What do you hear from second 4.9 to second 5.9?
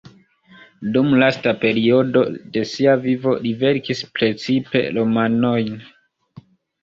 romanojn.